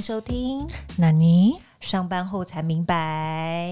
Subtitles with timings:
[0.00, 0.66] 迎收听。
[0.96, 3.70] 那你上班后才明白，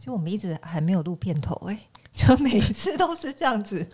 [0.00, 1.78] 就我们一直还没有录片头哎、
[2.12, 3.88] 就每次都是这样子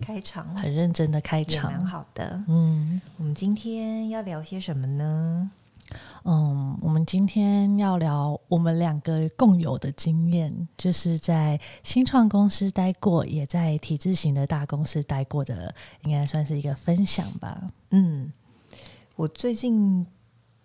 [0.00, 2.42] 开场，很认真的开也蛮场，好的。
[2.48, 5.50] 嗯我们今天要聊些什么呢？
[6.24, 15.74] 嗯，我们今天要聊我们两个共有的经验，就是在新创公司待过，也在体制型的大公司待过的，
[16.04, 17.70] 应该算是一个分享吧。
[17.90, 18.32] 嗯，
[19.16, 20.06] 我最近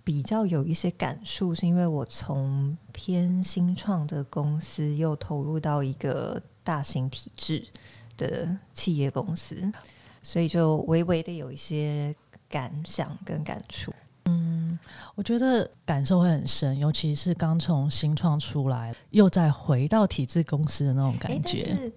[0.03, 7.65] 比较有一些感触，是因为我从偏新创的公司又投入到一个大型体制
[8.17, 9.71] 的企业公司，
[10.21, 12.13] 所以就微微的有一些
[12.49, 13.93] 感想跟感触。
[14.25, 14.77] 嗯
[15.15, 21.63] 我觉得感受会很深，尤其是刚从新创出来，又再回到体制公司的那种感觉。
[21.65, 21.93] 但是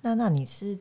[0.00, 0.78] 那那你是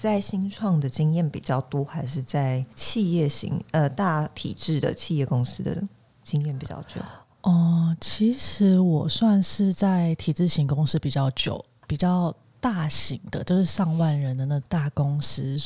[0.00, 5.82] 在新创的经验比较多，还是在企业型呃大体制的企业公司的
[6.22, 7.00] 经验比较久？
[7.42, 15.56] 哦，其实我算是在体制型公司比较久，比较大型的，就是上万人的那大公司。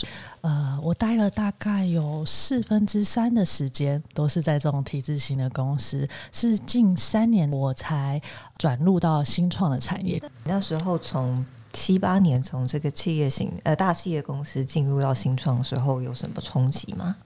[0.43, 8.21] 呃，我待了大概有四分之三的时间都是在这种体制型的公司，是近三年我才
[8.59, 10.23] 转入到新创的产业。
[10.45, 17.17] 那时候从七八年从这个企业型呃大企业公司进入到新创的时候，有什么冲击吗？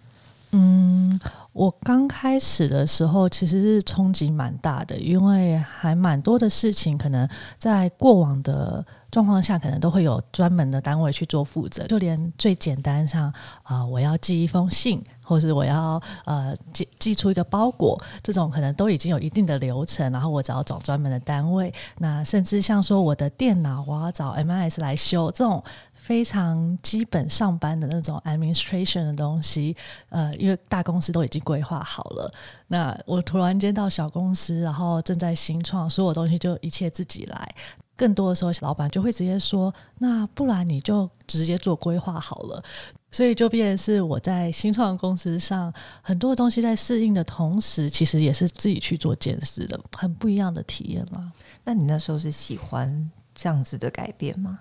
[0.56, 1.18] 嗯，
[1.52, 7.28] 我刚开始的时候其实是冲击蛮大的，因为还蛮多的事情，可能
[7.58, 21.72] 在过往的状况下，可能都会有专门的单位去做负责，就连最简单像啊、我要寄一封信，或是我要呃寄寄出一个包裹，这种可能都已经有一定的流程，然后我只要找专门的单位。
[21.98, 29.76] 那甚至像说我的电脑，我要找 MIS 来修，这种非常基本上班的那种 administration 的东西，
[30.08, 32.34] 呃，因为大公司都已经规划好了，
[32.66, 37.54] 那我突然间到小公司，然后正在新创，所有东西就一切自己来。
[37.96, 42.62] 更多的时候，老板就会直接说：“那不然你就直接做规划好了。”
[43.12, 45.72] 所以就变成是我在新创公司上
[46.02, 51.30] 很多东西在适应的同时，其实也是自己去做见识的，很不一样的体验啦。
[51.62, 54.58] 那你那时候是喜欢这样子的改变吗？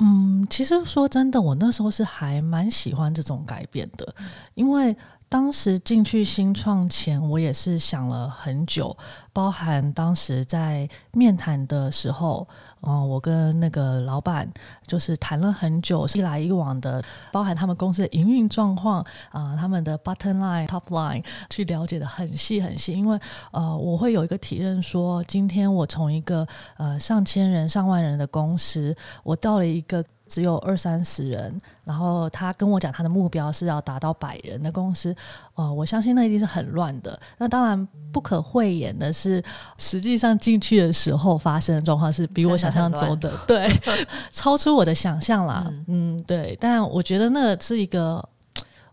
[0.00, 4.14] 嗯，其实说真的，我那时候是还蛮喜欢这种改变的，
[4.54, 4.94] 因为
[5.32, 8.94] 当时进去新创前，我也是想了很久，
[9.32, 12.46] 包含当时在面谈的时候，
[12.82, 14.46] 嗯、我跟那个老板
[14.86, 23.18] 就是谈了很久，是一来一往的，包含他们公司的营运状况啊、他们的 bottom line、top line 去了解的很细很细，因为
[23.52, 35.14] 呃，我会有一个体认说，今天我从一个呃上千人、上万人的公司，我到了一个只有二三十人，然后他跟我讲他的目标是要达到百人的公司，
[35.54, 37.20] 哦，我相信那一定是很乱的。
[37.36, 39.44] 那当然不可讳言的是，
[39.76, 43.68] 实际上进去的时候发生的状况是比我想象中的对，
[44.32, 45.70] 超出我的想象啦。
[45.88, 46.56] 嗯对。
[46.58, 48.26] 但我觉得那是一个。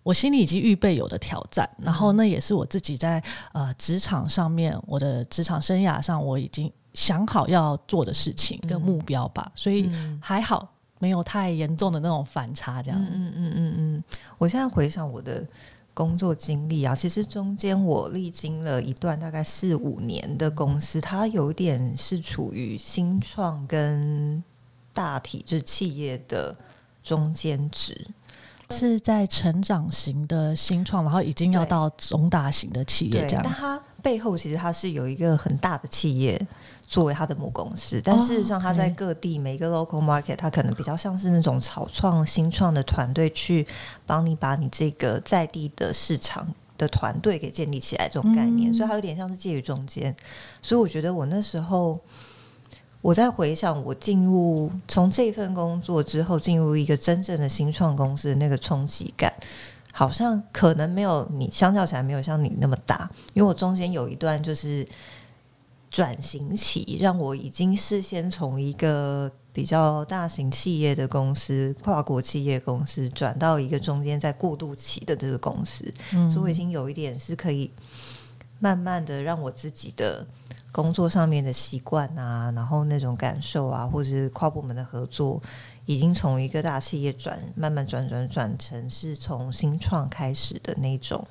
[0.02, 10.68] 我心里已经预备有的挑战，然后那也是我自己在呃职场上面，我的职场生涯上，我已经想好要做的事情跟目标吧，所以还好
[11.00, 13.02] 没有太严重的那种反差，这样。
[13.02, 14.04] 嗯嗯嗯嗯，
[14.38, 15.46] 我现在回想我的
[15.94, 24.44] 工作经历啊，其实中间我历经了一段大概四五年的公司，它有点是处于新创跟
[24.94, 26.56] 大体制企业的
[27.02, 28.06] 中间值。
[28.72, 33.52] 是在成长型的新创，然后已经要到中大型的企业对，这样但。
[33.52, 36.40] 它背后其实它是有一个很大的企业
[36.82, 43.66] 作为它的母公司，但事实上它在各地每一个 local market，它可能比较像是那种草创新创的团队去
[44.06, 46.48] 帮你把你这个在地的市场。
[46.80, 50.16] 的团队给建立起来这种概念，嗯所以它有点像是介于中间。
[50.62, 52.00] 所以我觉得我那时候
[53.02, 59.30] 我在回想我进入从这份工作之后进入一个真正的新创公司的那个冲击感，
[59.92, 64.88] 好像可能没有你相较起来没有像你那么大，因为我中间有一段就是
[65.90, 76.30] 转型期，让我已经事先从一个比较大型企业的公司、跨国企业公司转到一个中间在过渡期的这个公司，嗯。
[76.30, 77.72] 所以我已经有一点是可以
[78.60, 80.26] 慢慢的让我自己的
[80.72, 85.42] 工作上面的习惯啊，然后那种感受啊，或者是跨部门的合作，
[85.90, 91.26] 已经从一个大企业转慢慢转转转成是从新创开始的那种，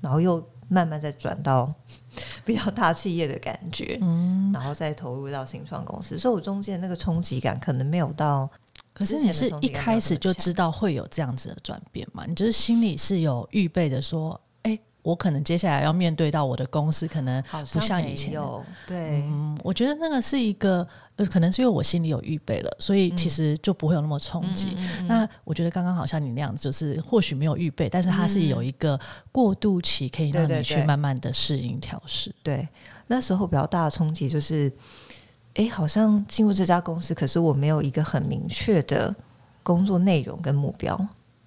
[0.00, 1.74] 然后又慢慢再转到
[2.46, 8.48] 比较大企业的感觉，嗯，然后再投入到新创公司，所以我中间那个冲击感可能没有到
[8.92, 12.24] 可是你是一开始就知道会有这样子的转变嘛？
[12.24, 24.76] 你就是心里是有预备的说，哎、我可能接下来要面对到我的公司，可能不像以前有对，嗯，我觉得那个是一个，呃，可能是因为我心里有预备了，所以其实就不会有那么冲击。
[25.06, 28.98] 那我觉得刚刚好像你那样子，就是或许没有预备，但是它是有一个
[29.30, 32.34] 过渡期，可以让你去慢慢的适应调试。
[32.42, 32.68] 对，
[33.06, 34.72] 那时候比较大的冲击就是，
[35.54, 39.14] 哎，好像进入这家公司，可是我没有一个很明确的
[39.62, 40.98] 工作内容跟目标。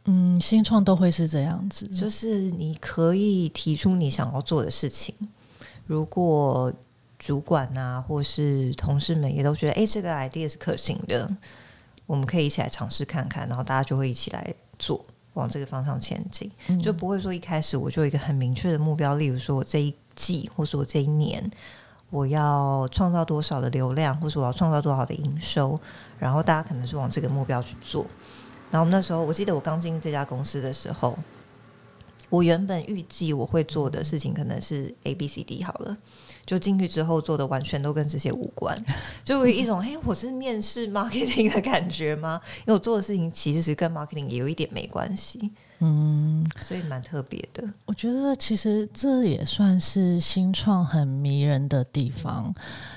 [0.06, 5.14] 嗯，新创都会是这样子，就是你可以提出你想要做的事情，
[5.86, 6.72] 如果
[7.20, 11.30] 主管啊或是同事们也都觉得，哎，这个 idea 是可行的，
[12.06, 15.04] 我们可以一起来尝试看看，然后大家就会一起来做，
[15.34, 21.52] 往这个方向前进，就不会说一开始我就有一个很明确的目标，例如说我这一季或是我这一年
[22.10, 25.78] 我要创造多少的流量，或是我要创造多少的营收，
[26.18, 28.06] 然后大家可能是往这个目标去做。
[28.72, 31.18] 然后我们那时候，我记得我刚进这家公司的时候，
[32.30, 35.98] 我原本预计我会做的事情可能是 A、B、C、D 好了，
[36.48, 38.76] 就进去之后做的完全都跟这些无关，
[39.24, 42.42] 就有一种哎，我是面试 marketing 的感觉吗？
[42.60, 47.64] 因为我做的事情其实是跟 marketing 也有一点没关系，嗯，所以蛮特别的。
[47.86, 52.56] 我觉得其实这也算是新创很迷人的地方，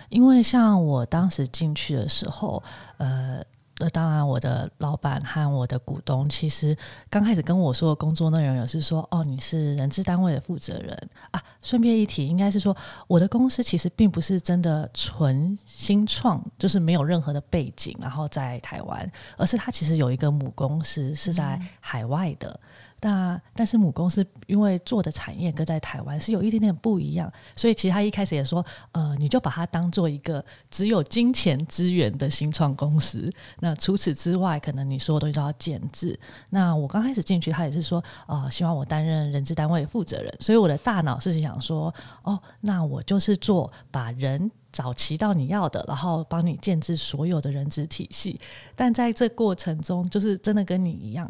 [0.08, 2.62] 因为像我当时进去的时候，
[2.99, 3.43] 呃。
[3.81, 6.77] 那当然，我的老板和我的股东其实
[7.09, 11.43] 刚开始跟我说的工作内容也是说，哦，你是人资单位的负责人啊。
[11.62, 22.61] 顺便一提，应该是说我的公司其实并不是真的纯新创，就是没有任何的背景，然后在台湾，而是它其实有一个母公司是在海外的。
[23.02, 33.32] 那但是母公司因为做的产业跟在台湾是有一点点不一样，所以其实他一开始也说，呃，你就把它当做一个只有金钱资源的新创公司。
[33.61, 36.19] 那除此之外，可能你所有东西都要建制。
[36.50, 40.35] 那我刚开始进去，他也是说，呃，希望我担任人资单位负责人。
[40.38, 48.38] 所以我的大脑是想说，哦，那我就是做把人找齐到你要的，然后帮你建制所有的人资体系。
[48.76, 51.29] 但在这过程中，就是真的跟你一样。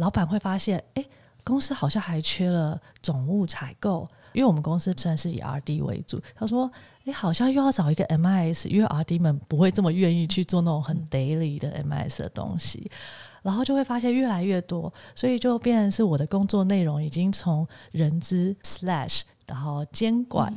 [0.00, 1.04] 老板会发现，哎，
[1.44, 6.18] 公司好像还缺了总务采购，因为我们公司虽然是以 R D 为主。
[6.34, 6.70] 他说，
[7.04, 12.90] 哎，好像又要找一个 M I S，因为 R D 们不会这么愿意去做那种很 daily 的 M I S 的东西，
[13.42, 19.20] 然后就会发现越来越多，所以就变成是我的工作内容已经从人资 slash。
[19.50, 20.54] 然后监管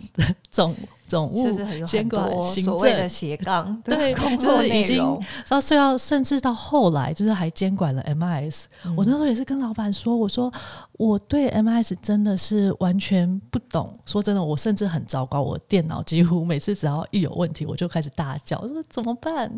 [0.52, 0.76] 总
[1.08, 1.52] 总务
[1.84, 8.66] 监管行政的斜杠对工作内容，然后是要甚至到后来就是还监管了 MIS。
[8.96, 10.54] 我那时候也是跟老板说，我说
[10.94, 13.92] 我对 MIS 真的是完全不懂。
[14.06, 19.52] 说真的，我甚至很糟糕，我电脑几乎每次只要一有问题，我就开始大叫，我说怎么办？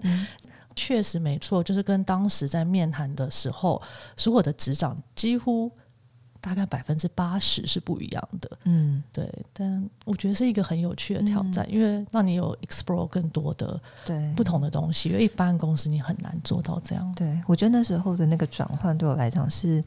[0.78, 3.82] 确实没错，就是跟当时在面谈的时候，
[4.16, 5.70] 所有的职掌几乎。
[6.46, 17.12] 大概百分之八十是不一样的，嗯，对，但我觉得是一个很有趣的挑战，因为让你有 explore 更多的对不同的东西，因为一般公司你很难做到这样。
[17.16, 19.84] 对我觉得那时候的那个转换对我来讲，是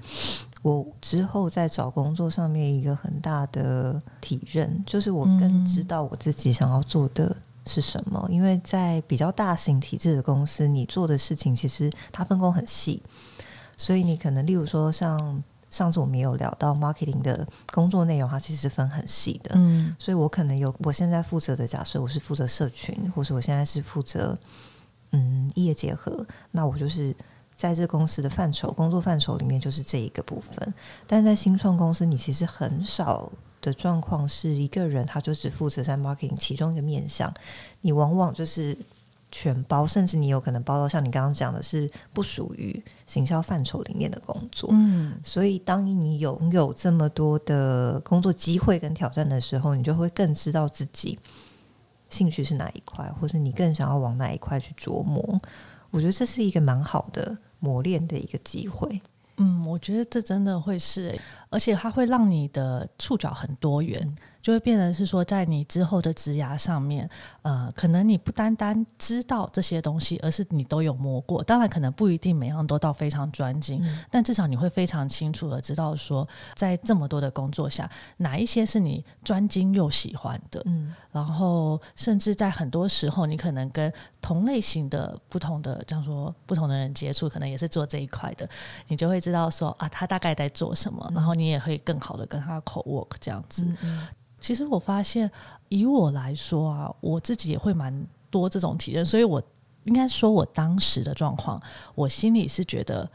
[0.62, 8.26] 我之后在找工作上面一个很大的体认，就是我更知道我自己想要做的是什么。
[8.28, 13.00] 因为在比较大型体制的公司，你做的事情其实它分工很细，
[13.76, 15.40] 所以你可能例如说像。
[15.70, 19.50] 上次我们也有聊到 marketing 的工作内容，它其实是分很细的。
[19.54, 24.38] 嗯，所以我可能有我现在负责的，假设我是负责社群，或是我现在是负责
[25.12, 27.14] 嗯业结合，那我就是
[27.54, 30.74] 在这公司的范畴工作范畴里面就是这一个部分。
[31.06, 37.32] 但在新创公司，你其实很少的状况是一个人他就只负责在 marketing 其中一个面向，
[37.82, 38.76] 你往往就是。
[39.30, 44.70] 全包，甚至你有可能包到像你刚刚讲的，是不属于行销范畴里面的工作。
[44.72, 51.18] 嗯，所以当你拥有这么多的工作机会跟挑战的时候，你就会更知道自己
[52.08, 55.38] 兴趣是哪一块，或是你更想要往哪一块去琢磨。
[55.90, 59.00] 我觉得这是一个蛮好的磨练的一个机会。
[59.36, 61.16] 嗯，我觉得这真的会是，
[61.48, 64.16] 而且它会让你的触角很多元。
[64.40, 67.08] 就会变成是说，在你之后的职涯上面，
[67.42, 71.42] 呃，可能你不单单知道这些东西，而是你都有摸过。
[71.42, 80.62] 当然，可能不一定每样都到非常专精，但至少你会非常清楚的知道说，在这么多的工作下，哪一些是你专精又喜欢的。
[80.66, 88.48] 嗯，然后甚至在很多时候，你可能跟同类型的不同的，这样说不同的人接触，可能也是做这一块的，
[88.86, 93.66] 你就会知道说啊，他大概在做什么，然后你也会更好的跟他口 work 这样子。
[94.40, 95.30] 其实我发现，
[95.68, 99.42] 以我来说啊，我自己也会蛮多这种体验，所以我
[99.84, 101.60] 应该说，我当时的状况，
[101.94, 103.10] 我心里是觉得，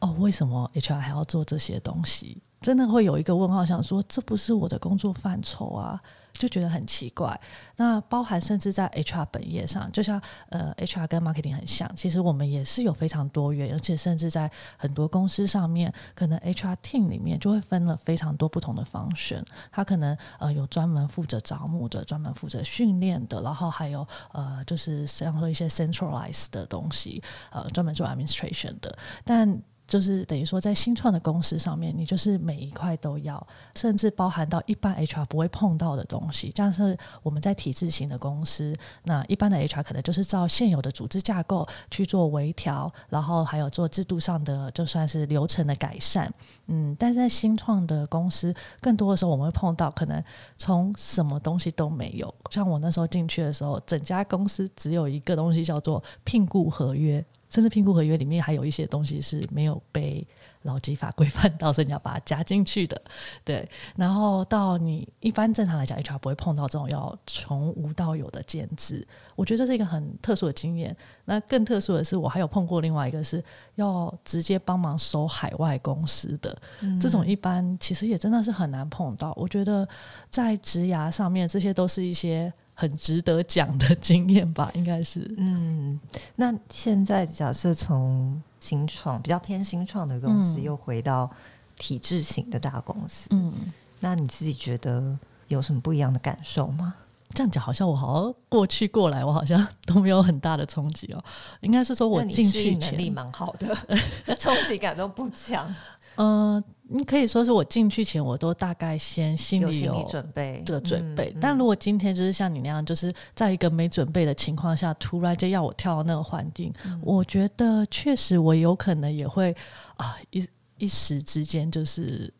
[0.00, 2.42] 哦，为什么 HR 还要做这些东西？
[2.60, 6.00] 真的会有一个问号，想说这不是我的工作范畴啊。
[6.34, 7.40] 就觉得很奇怪。
[7.74, 19.44] 那包含甚至在 HR 本业上，就像呃 HR 跟 marketing 很像，其实我们也是有非常多元，而且甚至在很多公司上面，可能 HR team 里面就会分了非常多不同的方选。
[19.72, 29.60] 他可能呃有专门负责招募的，专门负责训练的，然后还有呃就是像说一些 centralized 的东西，呃专门做 administration 的，但。
[29.88, 36.52] 就是等于说，在新创的公司上面，你就是每一块都要，甚至包含到一般 HR 不会碰到的东西。
[36.54, 46.30] 像是我们在体制型的公司，那一般的 HR 可能就是照现有的组织架构去做微调，然后还有做制度上的，就算是流程的改善。
[46.66, 50.22] 嗯，但是在新创的公司，更多的时候我们会碰到，可能
[50.58, 52.32] 从什么东西都没有。
[52.50, 57.24] 像我那时候进去的时候，整家公司只有一个东西叫做聘雇合约。
[57.50, 60.26] 甚至评估合约里面还有一些东西是没有被
[60.62, 63.00] 劳基法规范到，所以你要把它加进去的。
[63.44, 69.06] 对，然后到你一般正常来讲，HR 不会碰到这种要从无到有的兼职。
[69.36, 70.94] 我觉得这是一个很特殊的经验。
[71.24, 73.42] 那更特殊的是，我还有碰过另外一个是
[73.76, 76.56] 要直接帮忙收海外公司的
[77.00, 79.32] 这种，一般其实也真的是很难碰到。
[79.36, 79.88] 我觉得
[80.28, 82.52] 在职涯上面，这些都是一些。
[82.80, 85.28] 很值得讲的经验吧，应该是。
[85.36, 85.98] 嗯，
[86.36, 91.28] 那现在假设从新创比较偏新创的公司，又回到
[91.76, 93.52] 体制型的大公司，嗯，
[93.98, 95.18] 那你自己觉得
[95.48, 96.94] 有什么不一样的感受吗？
[97.34, 101.24] 这样讲好像我好像过去过来，我好像都没有很大的冲击哦。
[101.60, 103.76] 应该是说我进去能力蛮好的，
[104.38, 105.74] 冲击感都不强。
[106.18, 106.62] 嗯。
[106.90, 111.36] 你可以说是我进去前，我都大概先心里有准备这个准备。
[111.38, 116.72] 但如果今天就是像你那样，就是在一个没准备的情况下，突然间要我跳到那个环境，
[117.02, 119.54] 我觉得确实我有可能也会
[119.98, 120.48] 啊一
[120.78, 122.32] 一时之间就是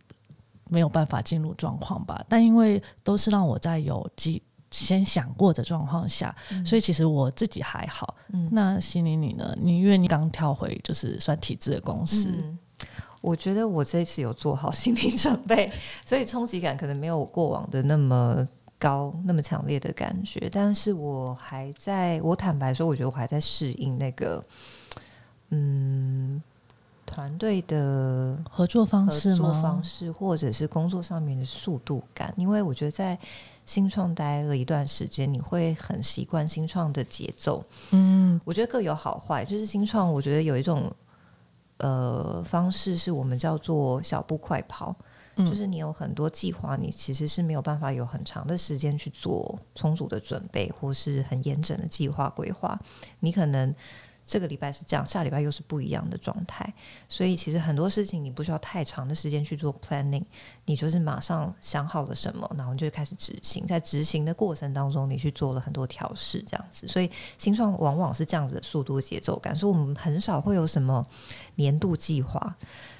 [0.71, 2.25] 没有办法进入状况吧。
[2.27, 8.15] 但因为都是让我在有机先想过的状况下，所以其实我自己还好。
[8.51, 9.55] 那心里你呢？
[9.61, 12.33] 你因为你刚跳回就是算体制的公司。
[13.29, 15.71] 我觉得我这次有做好 心理准备，
[16.07, 20.49] 所以冲击感可能没有过往的那么高、那么强烈的感觉。
[20.51, 24.43] 但是我还在，我坦白说，我觉得我还在适应那个，
[25.51, 26.43] 嗯，
[27.05, 32.33] 团队的合作方式、合作方式，或者是工作上面的速度感。
[32.39, 33.19] 因为我觉得在
[33.67, 37.63] 新创待了一段时间，你会很习惯新创的节奏。
[37.91, 39.45] 嗯，我觉得各有好坏。
[39.45, 40.91] 就是新创，我觉得有一种。
[41.79, 44.95] 呃，方式是我们叫做小步快跑，
[45.37, 52.79] 就是你有很多计划，你其实是没有办法有很长的时间去做充足的准备，或是很严整的计划规划，
[53.21, 53.75] 你可能。
[54.29, 56.71] 这个礼拜是这样，下礼拜又是不一样的状态，
[57.09, 60.23] 所以其实很多事情你不需要太长的时间去做 planning，
[60.67, 71.07] 你就是马上想好了什么，然后就开始执行，在执行的过程当中，你去做了很多调试，这样子，所以新创往往是这样子的速度节奏感，所以我们很少会有什么
[71.55, 72.55] 年度计划，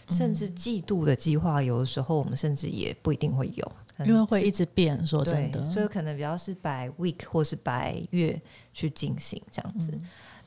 [0.09, 3.73] 甚至季度的计划，有的时候我们甚至也不一定会有，
[4.07, 8.41] 因为会一直变，说真的，所以可能比较是百 week 或是百月
[8.73, 9.93] 去进行这样子。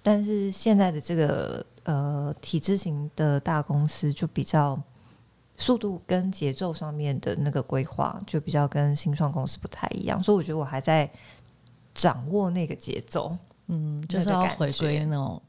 [0.03, 4.81] 但是现在的这个呃体制型的大公司就比较
[5.55, 11.07] 速度跟节奏上面的那个规划就比较跟新创公司不太一样，所以我觉得我还在
[11.93, 15.39] 掌握那个节奏，嗯，就是要回归那种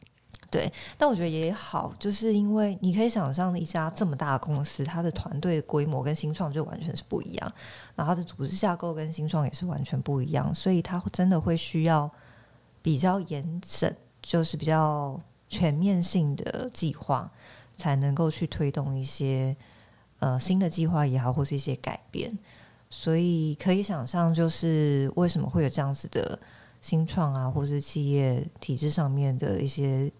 [0.51, 0.71] 对。
[0.99, 7.53] 但我觉得也好，就是因为你可以想象一家这么大的公司，它的团队规模跟新创就完全是不一样，
[7.95, 12.11] 然后它的组织架构跟新创也是完全不一样，所以它真的会需要
[12.83, 13.97] 比较严审。
[14.23, 17.31] 就是比较全面性的计划，
[17.77, 19.55] 才能够去推动一些
[20.21, 22.39] 呃新的计划也好，或是一些改变。
[22.89, 26.39] 所以可以想象，就是为什么会有这样子的
[26.81, 30.13] 新创啊，或是企业体制上面的一些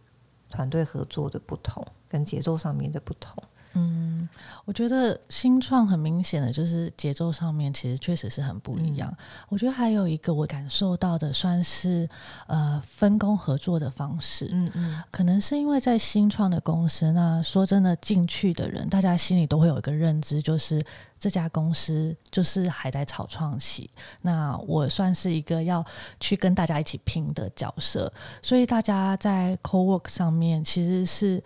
[0.49, 3.43] 团队合作的不同，跟节奏上面的不同。
[3.75, 4.29] 嗯，
[4.65, 9.13] 我觉得新创很明显的就是节奏上面其实确实是很不一样。
[9.49, 12.09] 我觉得还有一个我感受到的，算是
[12.47, 14.51] 呃分工合作的方式。
[14.53, 20.85] 嗯嗯，可能是因为在新创的公司，那说真的进去的人，大家心里都会有一个认知，就是
[21.19, 23.91] 这家公司就是还在草创期。
[24.21, 25.83] 那我算是一个要
[26.21, 28.13] 去跟大家一起拼的角色，
[28.43, 31.43] 所以大家在 co work 上面其实是。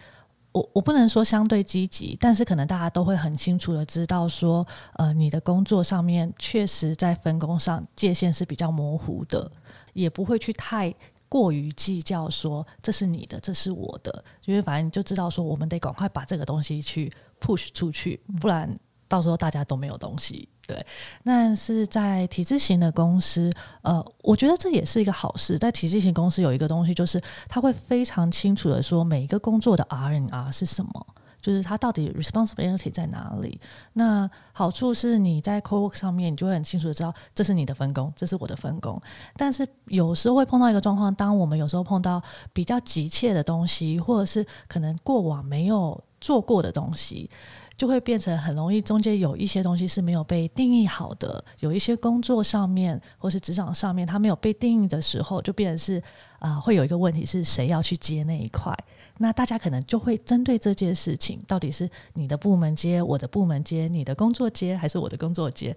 [0.56, 9.50] 我我不能说相对积极，但是可能大家都会很清楚的知道说，呃，你的工作上面确实在分工上界限是比较模糊的，
[9.92, 10.94] 也不会去太
[11.28, 18.74] 过于计较说这是你的，这是我的，因为反正你就知道说，我们得赶快把这个东西去 push 出去，不然
[19.06, 20.48] 到时候大家都没有东西。
[20.66, 20.84] 对，
[21.22, 25.56] 那是在体制型的公司，呃，我觉得这也是一个好事。
[25.56, 31.06] 在体制型公司有一个东西，就是他会非常清楚的说每一个工作的 R N R 是什么，
[31.40, 33.60] 就是它到底 responsibility 在哪里。
[33.92, 39.00] 那好处是你在 co work 上面，你就会很清楚的知道这是你的分工，这是我的分工。
[39.36, 42.20] 但是有时候会碰到一个状况，当我们有时候碰到
[42.52, 47.30] 比较急切的东西，或者是可能过往没有做过的东西。
[47.76, 56.02] 就会变成很容易，中间有一些东西是没有被定义好的，有一些工作上面或是职场上面，它没有被定义的时候，就变成是
[56.38, 58.74] 啊，会有一个问题是谁要去接那一块？
[59.18, 65.76] 那大家可能就会针对这件事情，到底是你的部门接，我的部门接，你的工作接，还是我的工作接？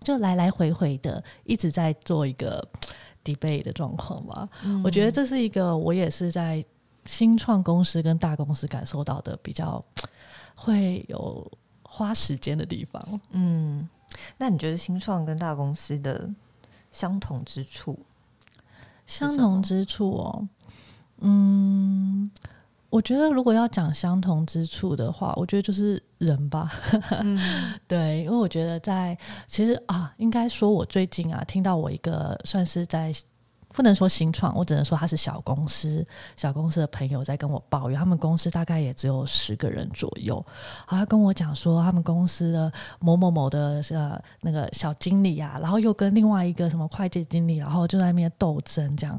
[0.00, 2.66] 就来来回回的一直在做一个
[3.24, 4.48] debate 的状况吧。
[4.84, 6.62] 我觉得这是一个我也是在
[7.06, 9.82] 新创公司跟大公司感受到的比较。
[10.62, 11.50] 会有
[11.82, 13.88] 花时间的地方，嗯，
[14.36, 16.28] 那你觉得新创跟大公司的
[16.92, 17.98] 相同之处？
[19.06, 20.48] 相同之处哦，
[21.20, 22.30] 嗯，
[22.90, 26.70] 我觉得如果要讲相同之处的话，我觉得就是人吧，
[27.88, 33.10] 对，因为我觉得在其实啊，应该说我最近啊，听到我一个算是在。
[33.72, 36.06] 不能说新创，我只能说他是小公司。
[36.36, 40.44] 小公司的朋友在跟我抱怨，他们公司大概也只有十个人左右。
[40.86, 49.18] 他跟我讲说，他们公司的某某某的呃那个小经理啊，然后又跟另外一个什么会计经理，然后就在那边斗争，这样。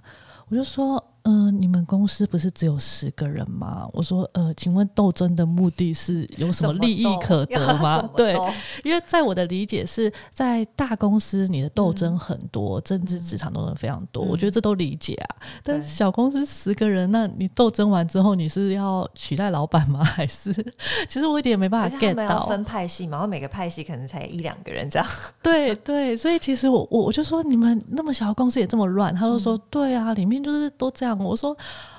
[0.50, 1.04] 我就说。
[1.24, 3.88] 嗯，你们公司不是只有十个人吗？
[3.94, 8.02] 我说，呃，请问斗争的目的是有什么利益可得吗？
[8.18, 8.36] 对，
[8.84, 15.36] 因为在我的理解是在大公司，你的斗争很多，政治职场斗争非常多，我觉得这都理解啊。
[15.64, 20.04] 但是小公司十个人，那你斗争完之后，你是要取代老板吗？
[20.04, 20.52] 还是
[21.08, 23.12] 其实我一点没办法 get 到分派系嘛？
[23.12, 25.08] 然后每个派系可能才一两个人这样。
[25.44, 29.14] 对对，所以其实我我我就说，你们那么小的公司也这么乱？
[29.14, 31.11] 他就说，对啊，里面就是都这样。
[31.20, 31.58] 我说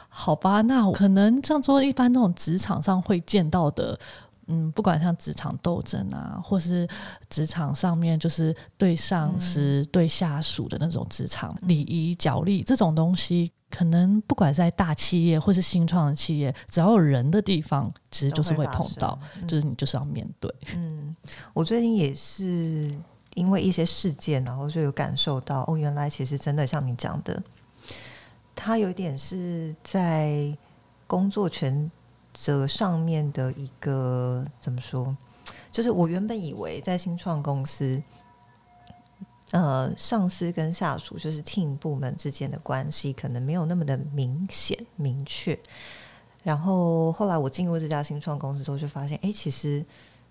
[0.09, 3.98] 好吧，那可能像说一般那种职场上会见到的，
[4.46, 6.87] 嗯，不管像职场斗争啊，或是
[7.31, 20.55] 职场上面就是对上司、对下属的那种职场礼仪、角力这种东西，可能不管在大企业或是新创的企业，只要有人的地方，其实就是会碰到，就是你就是要面对。
[20.77, 21.16] 嗯，
[21.55, 22.94] 我最近也是
[23.33, 27.42] 因为一些事件，然后就有感受到，哦，原来其实真的像你讲的。
[28.55, 30.57] 他有点是在
[31.07, 31.91] 工作权
[32.33, 35.17] 责上面的一个怎么说？
[35.71, 38.03] 就是我原本以为在新创公司，
[39.51, 45.59] 呃，上司跟下属就是 team 部门之间的关系可能没有那么的明显明确。
[46.43, 49.85] 然后后来我进入这家新创公司之后，就发现，哎，其实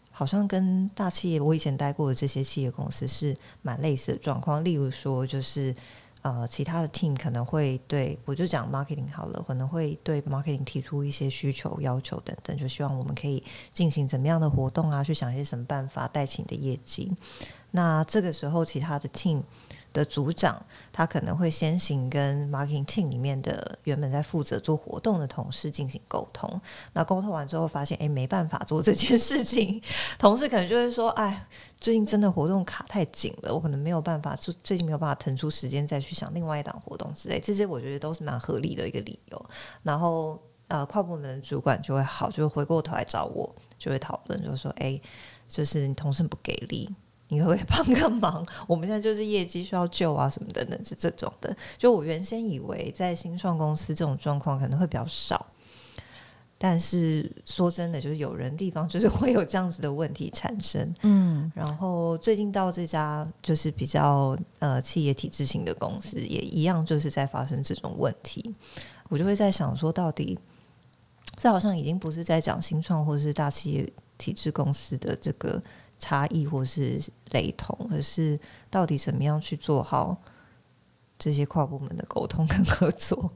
[0.10, 4.64] 好像跟大企业我以前待过的这些企业公司是蛮类似的状况。
[4.64, 5.76] 例如说，就是。
[6.22, 17.12] 呃，其他的 team 可能会对我就讲 marketing 好了，可能会对 marketing 提出一些需求、要求等等，就希望我们可以进行怎么样的活动啊，去想一些什么办法带起你的业绩。
[17.72, 19.42] 那这个时候，其他的 team。
[19.93, 26.62] 的组长，他可能会先行跟 marketing 里面的原本在负责做活动的同事进行沟通。
[26.93, 29.82] 那沟通完之后，发现哎没办法做这件事情，
[30.17, 31.47] 同事可能就会说：“哎，
[31.80, 39.45] 最近真的活动卡太紧了，我可能没有办法，最最近没有办法腾出时间再去想另外一档活动之类。”这些我觉得都是蛮合理的一个理由。
[39.84, 44.99] 然后呃，跨部门的主管就会好，就会回过头来找我，就会讨论，就说：“哎，
[45.49, 46.89] 就是你同事不给力。”
[47.34, 48.46] 你会不会帮个忙？
[48.67, 51.56] 我们现在就是业绩需要救啊，什么等等是这种的。
[51.78, 55.46] 就我原先以为在新创公司这种状况可能会比较少，
[56.58, 60.94] 但是说真的，就是有人地方就是会有这样子的问题产生。
[61.04, 68.54] 嗯，然后最近到这家就是比较呃企业体制型的公司，也一样就是在发生这种问题。
[69.08, 70.38] 我就会在想说，到底
[71.38, 75.63] 这好像已经不是在讲新创或者是大企业体制公司的这个。
[76.02, 78.38] 差异或是雷同，而是
[78.72, 80.18] 到底怎么样去做好
[81.20, 83.32] 这些跨部门的沟通跟合作？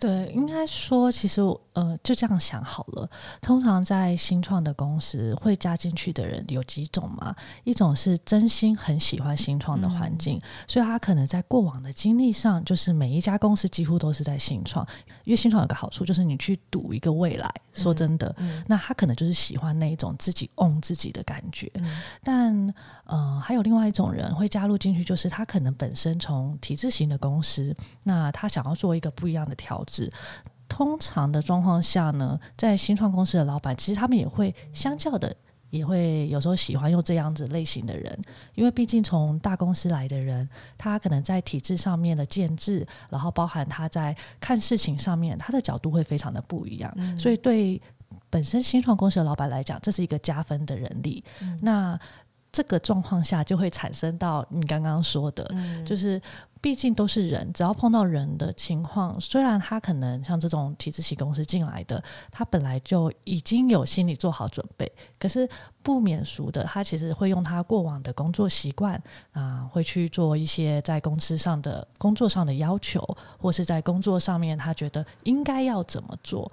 [0.00, 1.42] 对，应该说，其实
[1.74, 3.08] 呃，就这样想好了。
[3.42, 7.36] 通常在新创的公司会加进去的人有几种嘛？
[7.64, 14.86] 一种是真心很喜欢新创的环境，所以他可能在过往的经历上，就是每一家公司几乎都是在新创。
[15.24, 17.52] 因为新创有个好处，就是你去赌一个未来。
[17.72, 18.34] 说真的，
[18.66, 21.70] 那他可能就是喜欢那一种自己 own 自己的感觉。
[22.24, 29.84] 但呃，还有另外一种人会加入进去，就是他可能本身从体制型的公司，那他想要做一个不一样的调。
[30.68, 35.34] 通常的状况下呢，在新创公司的老板，其实他们也会相较的
[35.70, 38.16] 也会有时候喜欢用这样子类型的人，
[38.54, 47.80] 因为毕竟从大公司来的人，他可能在体制上面的建制，然后包含他在看事情上面，他的角度会非常的不一样，所以对
[48.28, 51.22] 本身新创公司的老板来讲，这是一个加分的人力。
[51.60, 51.98] 那
[52.52, 55.48] 这个状况下就会产生到你刚刚说的，
[55.84, 56.20] 就是
[56.60, 65.48] 毕竟都是人，只要碰到人的情况，虽然他可能像这种体制系公司进来的，他本来就已经有心理做好准备，可是
[65.82, 73.02] 不免俗的，他其实会用他过往的工作习惯啊，会去做一些在公司上的工作上的要求，
[73.38, 76.52] 或是在工作上面他觉得应该要怎么做。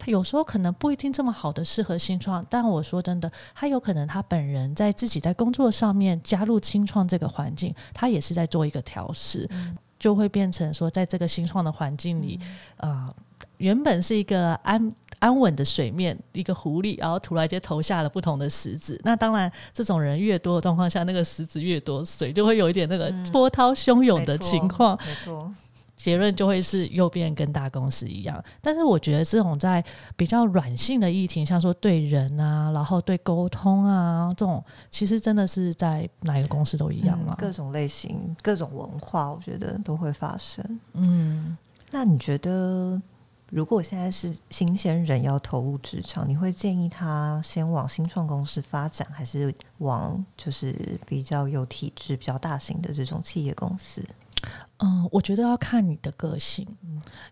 [0.00, 9.48] 他有时候可能不一定这么好的适合新创，但我说真的，他有可能他本人在自己在工作上面加入新创这个环境，他也是在做一个调试，
[9.98, 12.40] 就会变成说，在这个新创的环境里，
[12.78, 13.14] 啊，
[13.58, 18.98] 原本是一个安安稳的水面，一个狐狸，然后突然间投下了不同的石子。
[19.04, 24.98] 那当然，这种人越多的状况下，那个石子越多，水就会有一点那个波涛汹涌的情况。
[25.06, 25.52] 没错。
[26.02, 29.84] 结论就会是右边跟大公司一样，但是我觉得这种在
[30.16, 37.36] 比较软性的议题，像说对人啊，然后对沟通啊，这种其实真的是在哪一个公司都一样嘛。
[37.38, 40.80] 各种类型、各种文化，我觉得都会发生。
[40.94, 41.56] 嗯，
[41.90, 43.00] 那你觉得，
[43.50, 54.02] 如果现在是新鲜人要投入职场，你会建议他先往新创公司发展，还是往就是比较有体制、比较大型的这种企业公司？
[54.78, 56.66] 嗯，我觉得要看你的个性，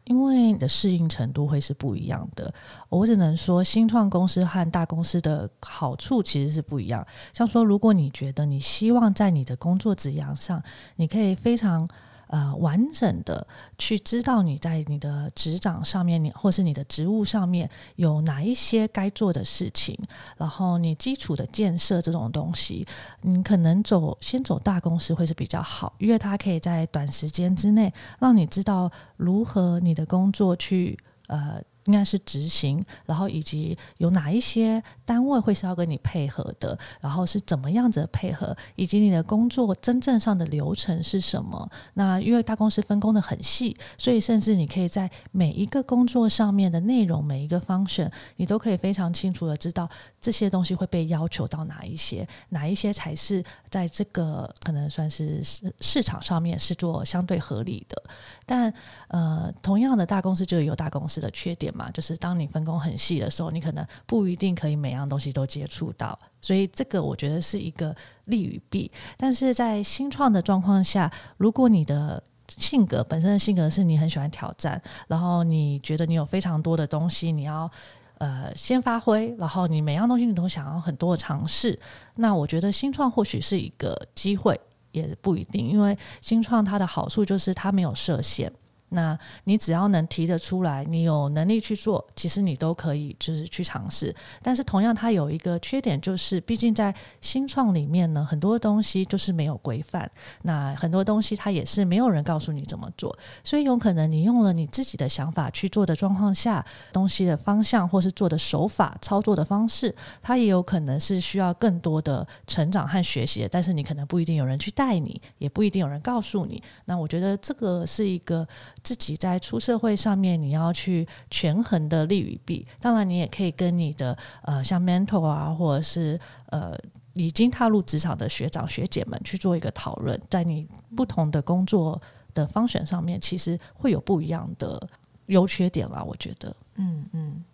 [0.05, 2.53] 因为你的适应程度会是不一样的。
[2.89, 7.07] 我只能说，新创公司和大公司的好处其实是不一样。
[7.33, 10.63] 像说，如果你觉得你希望在你的工作职涯上，
[10.97, 11.89] 你可以非常。
[12.29, 19.99] 呃，完整的去知道你在你的职掌上面，你或是你的职务上面有哪一些该做的事情，
[20.37, 22.87] 然后你基础的建设这种东西，
[23.23, 31.61] 你可能走先走大公司会是比较好，因为它可以在短时间之内让你知道如何你的工作去呃。
[31.89, 41.69] 应该是执行，然后以及有哪一些单位会是要跟你配合的，然后是怎么样子的配合，以及你的工作真正上的流程是什么？
[41.95, 49.89] 那因为大公司分工的很细，所以甚至你可以在每一个工作上面的内容，每一个方选，你都可以非常清楚的知道
[50.21, 58.03] 这些东西会被要求到哪一些，哪一些才是在这个可能算是市市场上面是做相对合理的。
[58.49, 58.75] 但
[59.07, 61.69] 呃，同样的大公司就有大公司的缺点。
[61.77, 68.91] 嘛，就是当你分工很细的时候，你可能不一定可以每样东西都接触到，所以这个我觉得是一个利与弊。
[69.19, 77.71] 但是在新创的状况下，如果你的性格本身的性格是你很喜欢挑战，然后你觉得你有非常多的东西你要
[78.17, 81.79] 呃先发挥，然后你每样东西你都想要很多的尝试，
[82.15, 84.59] 那我觉得新创或许是一个机会，
[84.99, 88.53] 也不一定，因为新创它的好处就是它没有设限。
[88.91, 94.15] 那你只要能提得出来，你有能力去做，其实你都可以就是去尝试。
[94.43, 100.11] 但是同样，它有一个缺点，就是毕竟在新创里面呢，很多东西就是没有规范。
[100.43, 113.47] 那很多东西它也是没有人告诉你怎么做，所以有可能你用了你自己的想法去做的状况下，东西的方向或是做的手法、操作的方式，它也有可能是需要更多的成长和学习。
[113.51, 116.63] 但是你可能不一定有人去带你，也不一定有人告诉你。
[116.87, 118.49] 那我觉得这个是一个。
[118.83, 122.67] 自己在出社会上面，你要去权衡的利与弊。
[122.81, 126.79] 当然，你也可以跟你的呃，像 mentor 啊，或者是呃，
[127.15, 130.21] 已经踏入职场的学长学姐们去做一个讨论。
[130.31, 132.01] 在你不同的工作
[132.35, 134.89] 的方选上面，其实会有不一样的
[135.27, 136.03] 优缺点啦。
[136.03, 137.45] 我觉得，嗯嗯，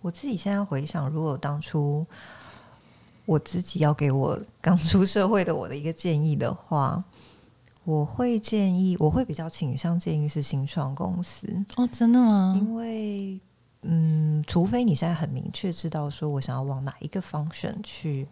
[0.00, 2.06] 我自己现在回想，如果当初
[3.24, 7.04] 我自己要给我刚出社会的我的一个建议的话。
[7.86, 11.46] 我会建议，我会比较倾向建议是新创公司
[11.76, 12.54] 哦，真的吗？
[12.60, 13.40] 因为，
[13.82, 18.26] 嗯，除非你现在很明确知道说我想要往哪一个方向去，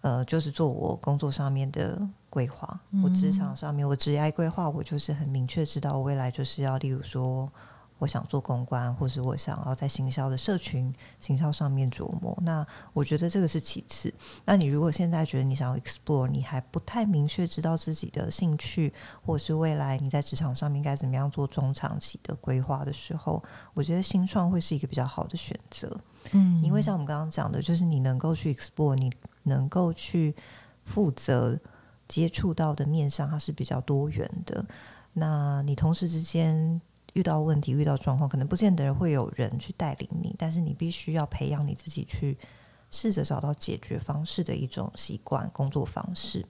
[0.00, 1.96] 呃，就是做我工作上面的
[2.28, 7.48] 规划，我职场上面我职业规划，我就是很明确知道我未来就是要，例如说。
[7.98, 12.36] 我想做公关，或是我想要在行销的社群行销上面琢磨。
[12.42, 14.12] 那我觉得这个是其次。
[14.44, 18.92] 那你如果现在觉得你想要 explore，你还不太明确知道自己的兴趣，
[19.24, 25.98] 或是未来你在职场上面该怎么样做中长期的规划的时候，我觉得新创会是一个比较好的选择。
[26.32, 29.10] 嗯，因为像我们刚刚讲的，就是你能够去 explore，你
[29.44, 30.36] 能够去
[30.84, 31.58] 负责
[32.06, 34.62] 接触到的面向，它是比较多元的。
[35.14, 36.78] 那你同时之间。
[37.16, 42.36] 遇到问题、遇到状况，可能不见得会有人去带领你，但是你必须要培养你自己去
[42.90, 46.44] 试着找到解决方式的一种习惯工作方式。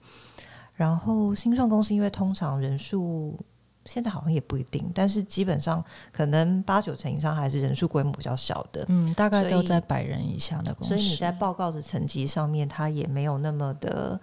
[0.75, 3.39] 然后新创公司因为通常人数
[3.85, 10.95] 现在好像也不一定，但是基本上可能八九成以上还是人数规模比较小的，嗯，大概都在百人以下的公司。
[10.95, 14.19] 所以你在报告的层级上面，它也没有那么的。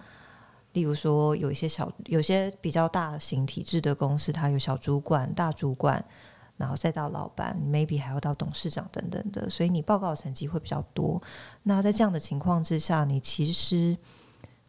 [0.73, 6.03] 例如说，有一些小、有些比较大型体制的公司，它有小主管、大主管，
[6.57, 11.21] 然后再到老板，maybe 还要到董事长等等的，所以你报告的成绩会比较多。
[11.63, 13.97] 那在这样的情况之下，你其实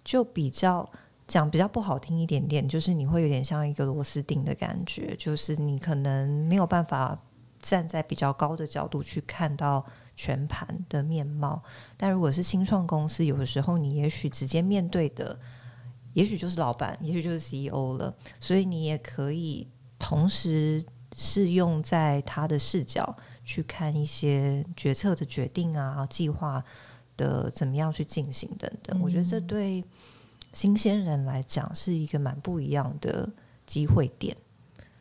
[0.04, 0.88] 就比较
[1.26, 7.18] 讲比较不好听一点点，就是你会有点像一个螺丝钉的感觉，就是你可能没有办法
[7.58, 11.62] 站在比较高的角度去看到全盘的面貌。
[11.96, 15.38] 但如果是新创公司，有的时候你也许直接面对的。
[16.14, 19.68] 也许就是老板，也许就是 CEO 了，所以你也可以
[19.98, 20.82] 同时
[21.16, 26.62] 是用在他的视角去看一些决策的决定啊、计划
[27.16, 29.00] 的怎么样去进行等等。
[29.00, 29.82] 我觉得这对
[30.52, 33.28] 新鲜人来讲是一个蛮不一样的
[33.64, 34.36] 机会点。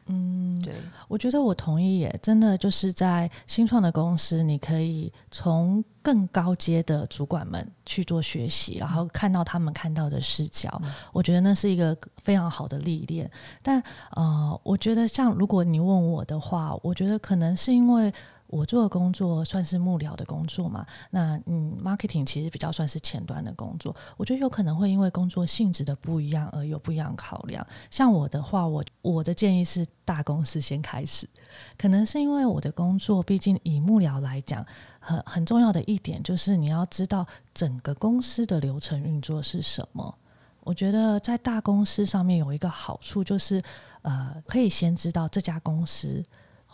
[0.07, 0.73] 嗯，对，
[1.07, 13.29] 我觉得我同意，耶真的就是在新创的公司，你可以从更高阶的主管们去做学习，然后看到他们看到的视角，我觉得那是一个非常好的历练。
[13.63, 18.13] 但呃，我觉得像如果你问我的话，我觉得可能是因为。
[18.47, 20.85] 我做的工作算是幕僚的工作嘛？
[21.09, 23.93] 那嗯，marketing 其实比较算是前端的工作。
[24.17, 27.65] 我觉得有可能会因为工作性质的不一样而有不一样考量。
[27.89, 31.27] 像我的话，我我的建议是大公司先开始，
[31.75, 34.63] 可能是因为我的工作，毕竟以幕僚来讲，
[34.99, 40.15] 很很重要的一点就是你要知道整个公司的流程运作是什么。
[40.63, 43.61] 我觉得在大公司上面有一个好处就是，
[44.03, 46.23] 呃，可以先知道这家公司。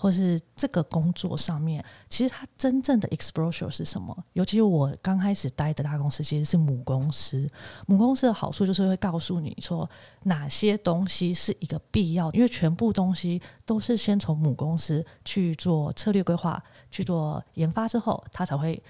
[0.01, 4.25] 或是这个工作上面，其实它真正的 exposure 是什么？
[4.33, 7.47] 尤其是我刚开始待的大公司，其实是母公司。
[7.85, 9.87] 母公司的好处就是会告诉你说
[10.23, 16.59] 哪些东西是一个必要，因为全部东西都是先从母公司去做策略规划、
[16.89, 18.81] 去做研发之后，它才会。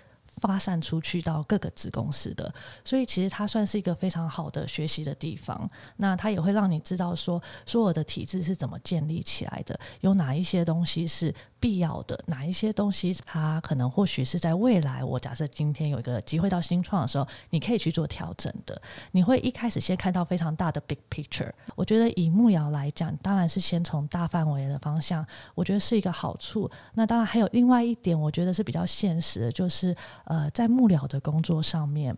[0.42, 2.52] 发散出去到各个子公司的，
[2.84, 5.70] 所以其实它算是一个非常好的学习的地方。
[5.98, 18.82] 那它也会让你知道说，所有的体制是怎么建立起来的，有哪一些东西是必要的，哪一些东西它可能或许是在未来，我假设今天有一个机会到新创的时候，你可以去做调整的。
[19.12, 21.52] 你会一开始先看到非常大的 big picture。
[21.76, 25.24] 我觉得以幕僚来讲，当然是先从大范围的方向，
[25.54, 26.68] 我觉得是一个好处。
[26.96, 29.96] 那当然还有另外一点，我觉得是比较现实的，就是。
[30.32, 32.16] 呃，在幕僚的工作上面，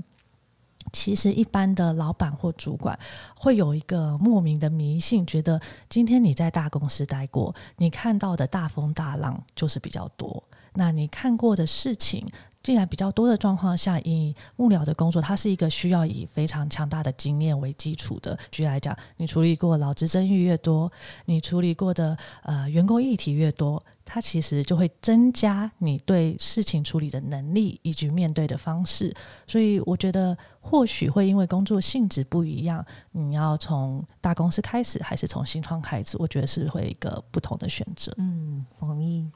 [0.92, 2.98] 其实一般的老板或主管
[3.36, 10.44] 会有一个莫名的迷信，觉得今天你在大公司待过，你看到的大风大浪就是比较多，
[10.76, 12.24] 那你看过的事情。
[12.64, 18.40] 进来比较多的状况下，以幕僚的工作，它是一个需要以非常强大的经验为基础的。
[18.50, 20.90] 举例来讲，你处理过劳资争议越多，
[21.26, 29.14] 你处理过的呃员工议题越多，它其实就会增加你对事情处理的能力以及面对的方式。
[29.46, 38.14] 所以，我觉得或许会因为工作性质不一样，你要从大公司开始，还是从新创开始，我觉得是会一个不同的选择。
[38.18, 39.30] 嗯，同意。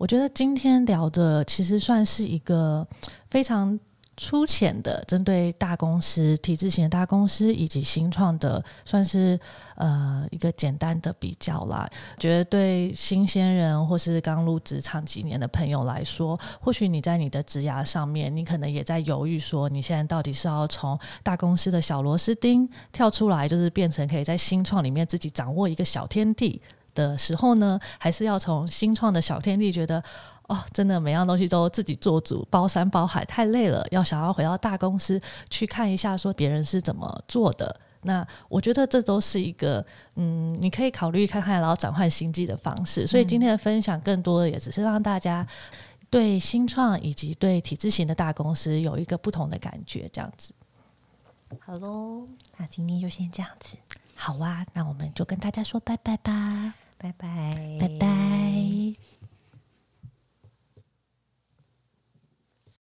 [0.00, 2.88] 我觉得今天聊的其实算是一个
[3.28, 3.78] 非常
[4.16, 9.38] 粗浅的，针对大公司、体制型的大公司以及新创的，算是
[9.76, 11.86] 呃一个简单的比较啦。
[12.16, 26.62] 觉得对新鲜人或是刚入职场几年的朋友来说，或许你在你的职涯上面，你可能也在犹豫，说你现在到底是要从大公司的小螺丝钉跳出来，就是变成可以在新创里面自己掌握一个小天地。
[26.94, 30.02] 的时候呢，还是要从新创的小天地觉得
[30.48, 37.80] 哦，真的每样东西都自己做主，包山包海太累了，要想要回到大公司去看一下，说别人是怎么做的。
[38.02, 43.06] 那我觉得这都是一个嗯，你可以考虑看看，然后转换心机的方式。
[43.06, 45.46] 所以今天的分享更多的也只是让大家
[46.08, 50.54] 对新创以及对体制型的大公司有一个不同的感觉，这样子。
[51.60, 52.26] 好喽，
[52.56, 53.76] 那今天就先这样子。
[54.22, 56.74] 好啊，那我们就跟大家说拜拜吧。
[56.98, 59.19] 拜拜，拜拜。